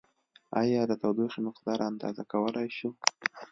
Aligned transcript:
ایا 0.61 0.81
د 0.87 0.91
تودوخې 1.01 1.39
مقدار 1.47 1.79
اندازه 1.89 2.23
کولای 2.31 2.67
شو؟ 2.77 2.89